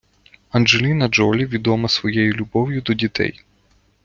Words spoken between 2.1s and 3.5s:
любов'ю до дітей.